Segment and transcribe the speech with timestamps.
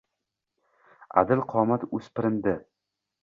[1.23, 2.57] Аdil qomat oʼspirindi